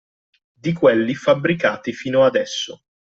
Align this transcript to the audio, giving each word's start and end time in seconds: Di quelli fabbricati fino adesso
Di 0.53 0.73
quelli 0.73 1.13
fabbricati 1.13 1.93
fino 1.93 2.23
adesso 2.23 2.85